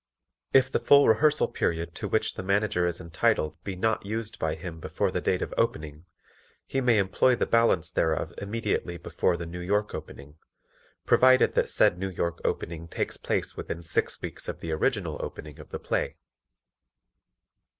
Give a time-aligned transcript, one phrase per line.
[0.51, 4.55] If the full rehearsal period to which the Manager is entitled be not used by
[4.55, 6.05] him before the date of opening,
[6.65, 10.37] he may employ the balance thereof immediately before the New York opening,
[11.05, 15.59] provided that said New York opening takes place within six weeks of the original opening
[15.59, 16.15] of the play.